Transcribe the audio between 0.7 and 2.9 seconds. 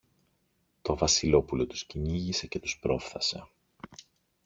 Το Βασιλόπουλο τους κυνήγησε και τους